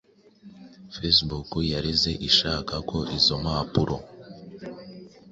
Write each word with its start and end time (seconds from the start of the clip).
Facebook 0.95 1.49
yareze 1.73 2.11
ishaka 2.29 2.73
ko 2.89 2.97
izo 3.17 3.35
mpapuro 3.43 3.95